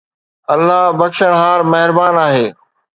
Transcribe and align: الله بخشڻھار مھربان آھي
الله 0.53 0.83
بخشڻھار 0.99 1.59
مھربان 1.71 2.15
آھي 2.25 2.45